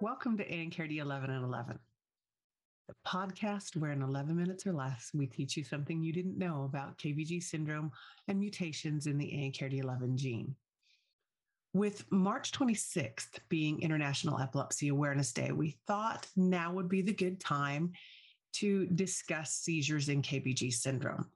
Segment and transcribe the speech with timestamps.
[0.00, 1.78] Welcome to ANKRD 11 and 11,
[2.86, 6.62] the podcast where in 11 minutes or less, we teach you something you didn't know
[6.62, 7.90] about KBG syndrome
[8.28, 10.54] and mutations in the ANKRD 11 gene.
[11.72, 17.40] With March 26th being International Epilepsy Awareness Day, we thought now would be the good
[17.40, 17.94] time
[18.52, 21.26] to discuss seizures in KBG syndrome.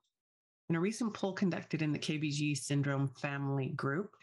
[0.71, 4.17] In a recent poll conducted in the KBG syndrome family group,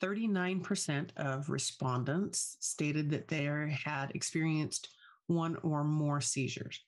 [0.00, 3.44] 39% of respondents stated that they
[3.84, 4.88] had experienced
[5.26, 6.80] one or more seizures.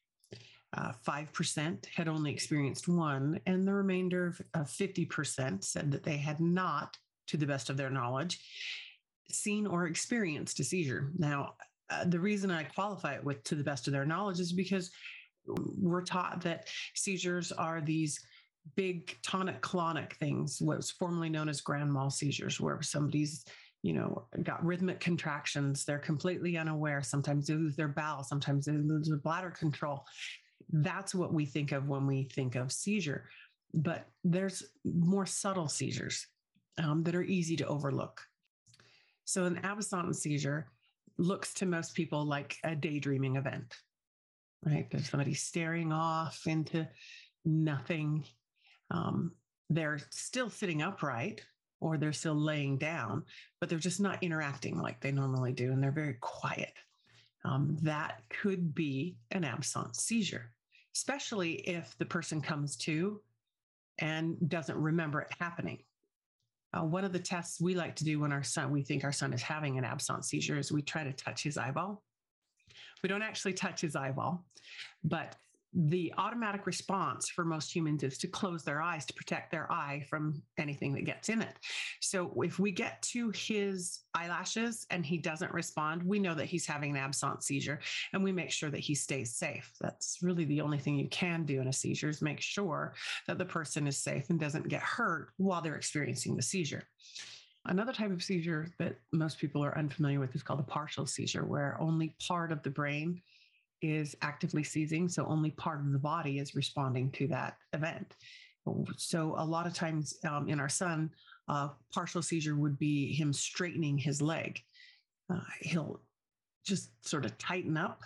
[0.77, 6.41] Uh, 5% had only experienced one, and the remainder of 50% said that they had
[6.41, 6.97] not
[7.29, 8.41] to the best of their knowledge,
[9.31, 11.13] seen or experienced a seizure.
[11.17, 11.55] Now,
[11.91, 14.91] uh, the reason I qualify it with to the best of their knowledge is because
[15.47, 18.19] we're taught that seizures are these
[18.77, 23.45] big tonic clonic things, what was formerly known as grand mal seizures, where somebody's
[23.85, 25.85] you know, got rhythmic contractions.
[25.85, 27.03] They're completely unaware.
[27.03, 28.25] Sometimes they lose their bowel.
[28.25, 30.07] Sometimes they lose their bladder control.
[30.73, 33.29] That's what we think of when we think of seizure.
[33.75, 36.27] But there's more subtle seizures
[36.79, 38.23] um, that are easy to overlook.
[39.27, 40.69] So, an absence seizure
[41.19, 43.77] looks to most people like a daydreaming event,
[44.65, 44.91] right?
[44.91, 46.89] There's somebody staring off into
[47.45, 48.25] nothing.
[48.95, 49.33] Um,
[49.71, 51.43] they're still sitting upright
[51.81, 53.25] or they're still laying down,
[53.61, 56.73] but they're just not interacting like they normally do, and they're very quiet.
[57.45, 60.51] Um, that could be an absence seizure,
[60.95, 63.21] especially if the person comes to
[63.99, 65.81] and doesn't remember it happening.
[66.73, 69.13] Uh, one of the tests we like to do when our son, we think our
[69.13, 72.03] son is having an absence seizure, is we try to touch his eyeball.
[73.03, 74.45] We don't actually touch his eyeball,
[75.03, 75.37] but
[75.75, 80.05] the automatic response for most humans is to close their eyes to protect their eye
[80.09, 81.59] from anything that gets in it.
[82.01, 86.67] So if we get to his eyelashes and he doesn't respond, we know that he's
[86.67, 87.81] having an absence seizure
[88.13, 89.73] and we make sure that he stays safe.
[89.81, 92.95] That's really the only thing you can do in a seizure is make sure
[93.27, 96.85] that the person is safe and doesn't get hurt while they're experiencing the seizure.
[97.67, 101.47] Another type of seizure that most people are unfamiliar with is called a partial seizure,
[101.47, 103.23] where only part of the brain
[103.85, 105.09] is actively seizing.
[105.09, 108.15] So only part of the body is responding to that event.
[108.97, 111.11] So a lot of times um, in our son,
[111.49, 114.61] uh, partial seizure would be him straightening his leg.
[115.33, 116.01] Uh, he'll
[116.65, 118.01] just sort of tighten up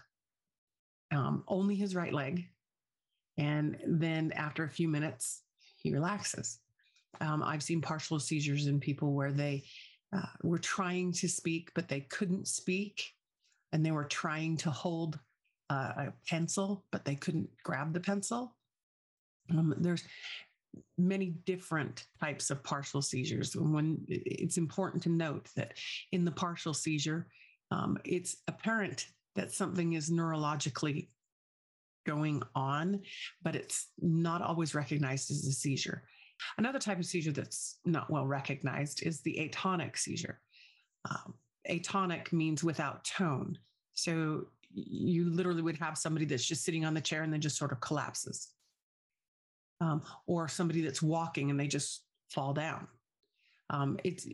[1.13, 2.45] um, only his right leg.
[3.37, 5.43] And then after a few minutes,
[5.77, 6.59] he relaxes.
[7.21, 9.63] Um, I've seen partial seizures in people where they
[10.13, 13.13] uh, were trying to speak, but they couldn't speak.
[13.73, 15.19] And they were trying to hold
[15.71, 18.57] uh, a pencil, but they couldn't grab the pencil.
[19.51, 20.05] Um, there's
[20.97, 23.55] many different types of partial seizures.
[23.55, 25.75] and When it's important to note that
[26.13, 27.29] in the partial seizure,
[27.71, 31.09] um, it's apparent that something is neurologically
[32.07, 33.01] going on,
[33.43, 36.05] but it's not always recognized as a seizure.
[36.57, 40.41] Another type of seizure that's not well recognized is the atonic seizure.
[41.11, 41.35] Um,
[41.69, 43.59] atonic means without tone.
[43.95, 47.57] So you literally would have somebody that's just sitting on the chair and then just
[47.57, 48.49] sort of collapses.
[49.81, 52.89] Um, or somebody that's walking and they just fall down.
[53.71, 54.27] Um, it's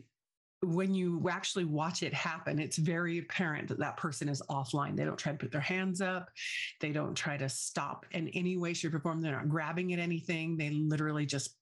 [0.63, 4.95] when you actually watch it happen, it's very apparent that that person is offline.
[4.95, 6.29] They don't try to put their hands up.
[6.81, 9.21] They don't try to stop in any way, shape, or form.
[9.21, 10.57] They're not grabbing at anything.
[10.57, 11.55] They literally just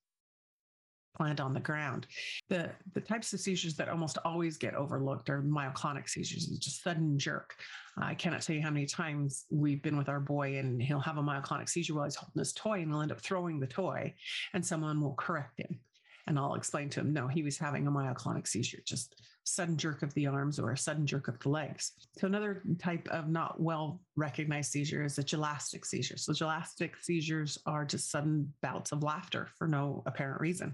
[1.16, 2.08] plant on the ground.
[2.50, 7.18] The the types of seizures that almost always get overlooked are myoclonic seizures, just sudden
[7.18, 7.56] jerk.
[7.98, 11.18] I cannot tell you how many times we've been with our boy and he'll have
[11.18, 14.14] a myoclonic seizure while he's holding his toy and he'll end up throwing the toy
[14.54, 15.80] and someone will correct him.
[16.26, 20.04] And I'll explain to him, no, he was having a myoclonic seizure, just sudden jerk
[20.04, 21.92] of the arms or a sudden jerk of the legs.
[22.18, 26.18] So another type of not well recognized seizure is a gelastic seizure.
[26.18, 30.74] So gelastic seizures are just sudden bouts of laughter for no apparent reason.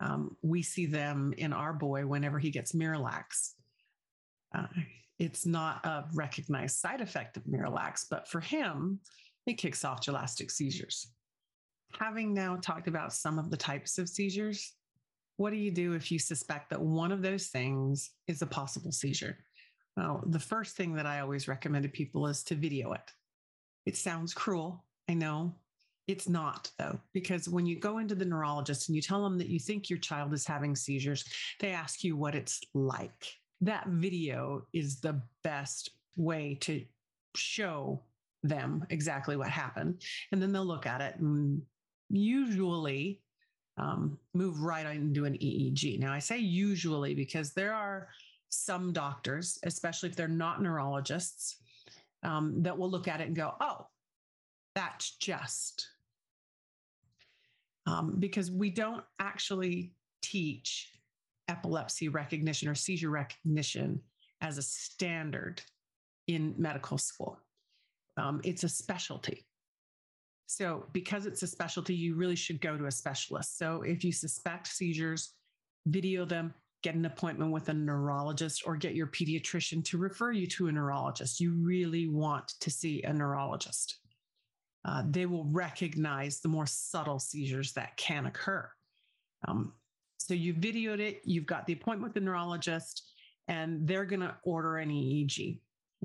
[0.00, 3.52] Um, we see them in our boy whenever he gets Miralax.
[4.54, 4.66] Uh,
[5.18, 9.00] it's not a recognized side effect of Miralax, but for him,
[9.46, 11.12] it kicks off gelastic seizures.
[11.98, 14.74] Having now talked about some of the types of seizures,
[15.36, 18.92] what do you do if you suspect that one of those things is a possible
[18.92, 19.38] seizure?
[19.96, 23.12] Well, the first thing that I always recommend to people is to video it.
[23.86, 25.54] It sounds cruel, I know,
[26.10, 29.48] it's not, though, because when you go into the neurologist and you tell them that
[29.48, 31.24] you think your child is having seizures,
[31.60, 33.32] they ask you what it's like.
[33.60, 36.84] That video is the best way to
[37.36, 38.02] show
[38.42, 40.02] them exactly what happened.
[40.32, 41.62] And then they'll look at it and
[42.08, 43.20] usually
[43.76, 45.98] um, move right into an EEG.
[46.00, 48.08] Now, I say usually because there are
[48.48, 51.56] some doctors, especially if they're not neurologists,
[52.22, 53.86] um, that will look at it and go, oh,
[54.74, 55.88] that's just.
[57.90, 59.92] Um, because we don't actually
[60.22, 60.92] teach
[61.48, 64.00] epilepsy recognition or seizure recognition
[64.40, 65.60] as a standard
[66.28, 67.38] in medical school.
[68.16, 69.44] Um, it's a specialty.
[70.46, 73.58] So, because it's a specialty, you really should go to a specialist.
[73.58, 75.34] So, if you suspect seizures,
[75.86, 80.46] video them, get an appointment with a neurologist, or get your pediatrician to refer you
[80.48, 81.40] to a neurologist.
[81.40, 83.98] You really want to see a neurologist.
[84.84, 88.68] Uh, they will recognize the more subtle seizures that can occur.
[89.46, 89.74] Um,
[90.18, 93.10] so, you videoed it, you've got the appointment with the neurologist,
[93.48, 95.58] and they're going to order an EEG.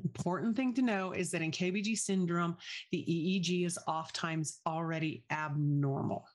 [0.03, 2.57] Important thing to know is that in KBG syndrome,
[2.91, 6.25] the EEG is oftentimes already abnormal.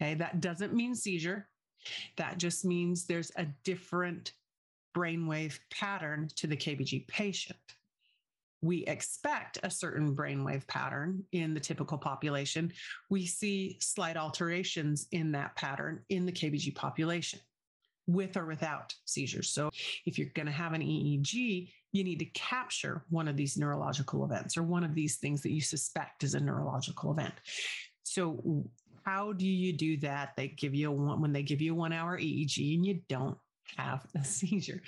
[0.00, 1.48] Okay, that doesn't mean seizure.
[2.16, 4.32] That just means there's a different
[4.96, 7.58] brainwave pattern to the KBG patient.
[8.66, 12.72] We expect a certain brainwave pattern in the typical population.
[13.08, 17.40] We see slight alterations in that pattern in the KBG population
[18.06, 19.50] with or without seizures.
[19.50, 19.70] So
[20.04, 24.24] if you're going to have an EEG, you need to capture one of these neurological
[24.24, 27.34] events or one of these things that you suspect is a neurological event.
[28.02, 28.64] So
[29.04, 30.32] how do you do that?
[30.36, 33.00] They give you a one when they give you a one hour EEG and you
[33.08, 33.38] don't
[33.76, 34.82] have a seizure.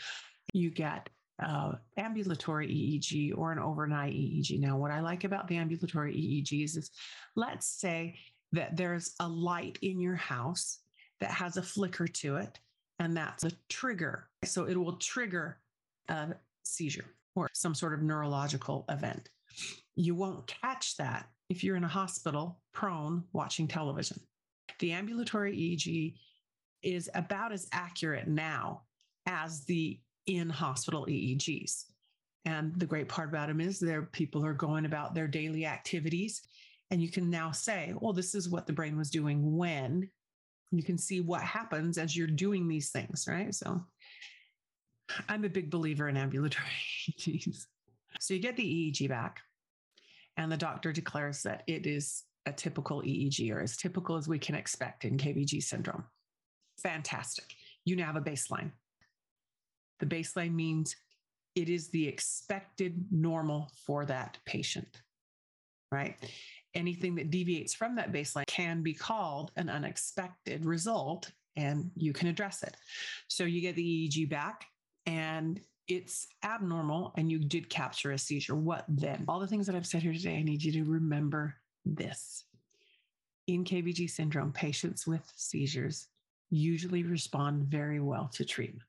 [0.52, 1.08] You get
[1.42, 4.60] uh, ambulatory EEG or an overnight EEG.
[4.60, 6.90] Now, what I like about the ambulatory EEGs is
[7.36, 8.16] let's say
[8.52, 10.80] that there's a light in your house
[11.20, 12.58] that has a flicker to it
[12.98, 14.28] and that's a trigger.
[14.44, 15.58] So it will trigger
[16.08, 17.04] a seizure
[17.34, 19.28] or some sort of neurological event.
[19.94, 24.20] You won't catch that if you're in a hospital prone watching television.
[24.80, 26.14] The ambulatory EEG
[26.82, 28.82] is about as accurate now
[29.26, 31.84] as the in hospital EEGs.
[32.44, 36.42] And the great part about them is there people are going about their daily activities.
[36.90, 40.08] And you can now say, well, this is what the brain was doing when
[40.70, 43.54] you can see what happens as you're doing these things, right?
[43.54, 43.82] So
[45.28, 46.68] I'm a big believer in ambulatory
[47.10, 47.64] EEGs.
[48.20, 49.40] So you get the EEG back,
[50.36, 54.38] and the doctor declares that it is a typical EEG or as typical as we
[54.38, 56.04] can expect in KBG syndrome.
[56.82, 57.44] Fantastic.
[57.84, 58.72] You now have a baseline.
[60.00, 60.96] The baseline means
[61.54, 65.02] it is the expected normal for that patient,
[65.90, 66.16] right?
[66.74, 72.28] anything that deviates from that baseline can be called an unexpected result and you can
[72.28, 72.76] address it.
[73.26, 74.66] So you get the EEG back
[75.06, 78.54] and it's abnormal and you did capture a seizure.
[78.54, 79.24] What then?
[79.26, 81.54] All the things that I've said here today, I need you to remember
[81.84, 82.44] this.
[83.46, 86.06] In KBG syndrome, patients with seizures
[86.50, 88.84] usually respond very well to treatment.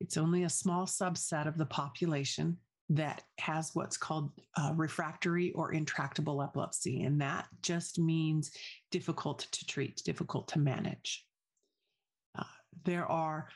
[0.00, 2.58] It's only a small subset of the population
[2.88, 7.02] that has what's called uh, refractory or intractable epilepsy.
[7.02, 8.52] And that just means
[8.90, 11.24] difficult to treat, difficult to manage.
[12.38, 12.44] Uh,
[12.84, 13.48] there are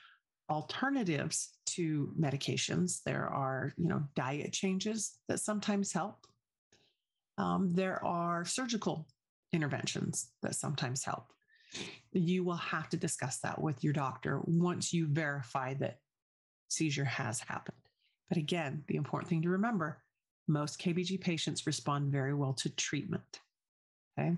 [0.50, 3.02] alternatives to medications.
[3.04, 6.26] There are, you know, diet changes that sometimes help.
[7.38, 9.06] Um, there are surgical
[9.52, 11.32] interventions that sometimes help.
[12.12, 15.98] You will have to discuss that with your doctor once you verify that
[16.70, 17.76] seizure has happened.
[18.28, 20.02] But again, the important thing to remember
[20.48, 23.40] most KBG patients respond very well to treatment.
[24.18, 24.36] Okay.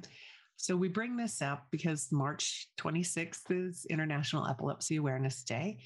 [0.57, 5.79] So we bring this up because March 26th is International Epilepsy Awareness Day.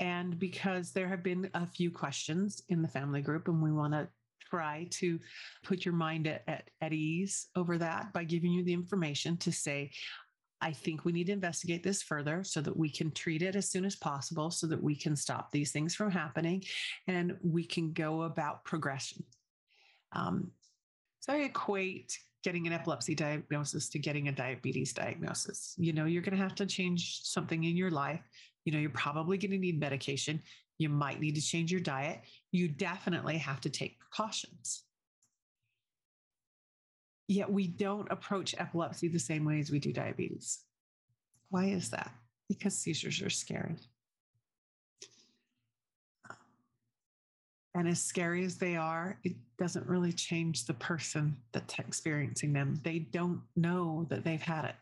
[0.00, 3.92] And because there have been a few questions in the family group, and we want
[3.92, 4.08] to
[4.50, 5.18] try to
[5.64, 9.50] put your mind at, at, at ease over that by giving you the information to
[9.50, 9.90] say,
[10.60, 13.70] I think we need to investigate this further so that we can treat it as
[13.70, 16.64] soon as possible, so that we can stop these things from happening
[17.06, 19.24] and we can go about progression.
[20.12, 20.52] Um,
[21.20, 25.74] so I equate getting an epilepsy diagnosis to getting a diabetes diagnosis.
[25.78, 28.20] You know, you're going to have to change something in your life.
[28.64, 30.42] You know, you're probably going to need medication.
[30.78, 32.20] You might need to change your diet.
[32.52, 34.84] You definitely have to take precautions.
[37.26, 40.60] Yet we don't approach epilepsy the same way as we do diabetes.
[41.48, 42.12] Why is that?
[42.48, 43.76] Because seizures are scary.
[47.74, 52.78] And as scary as they are, it doesn't really change the person that's experiencing them.
[52.84, 54.76] They don't know that they've had it.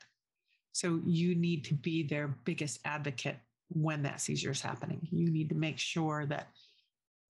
[0.73, 5.07] So you need to be their biggest advocate when that seizure is happening.
[5.11, 6.49] You need to make sure that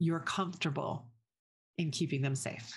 [0.01, 1.07] you're comfortable
[1.79, 2.77] in keeping them safe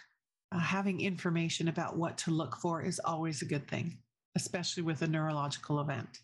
[0.56, 3.98] uh, having information about what to look for is always a good thing.
[4.36, 6.20] especially with a neurological event.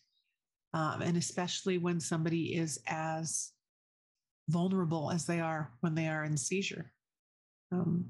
[0.73, 3.51] Um, and especially when somebody is as
[4.49, 6.91] vulnerable as they are when they are in seizure.
[7.71, 8.05] Um,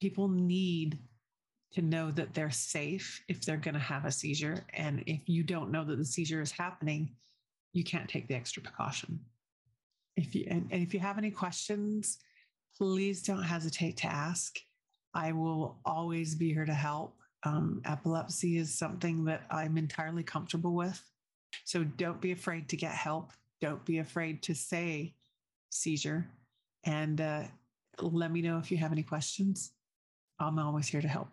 [0.00, 0.98] people need
[1.72, 4.64] to know that they're safe if they're going to have a seizure.
[4.74, 7.14] And if you don't know that the seizure is happening,
[7.72, 9.20] you can't take the extra precaution.
[10.16, 12.18] If you and, and if you have any questions,
[12.76, 14.58] please don't hesitate to ask.
[15.14, 17.16] I will always be here to help.
[17.44, 21.02] Um, epilepsy is something that I'm entirely comfortable with.
[21.64, 23.32] So don't be afraid to get help.
[23.60, 25.14] Don't be afraid to say
[25.70, 26.26] seizure.
[26.84, 27.42] And uh,
[28.00, 29.72] let me know if you have any questions.
[30.38, 31.28] I'm always here to help.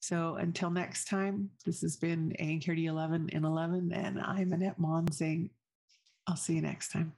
[0.00, 5.12] So until next time, this has been ANKRD 11 in 11, and I'm Annette Maughan
[5.12, 5.48] saying,
[6.26, 7.14] I'll see you next time.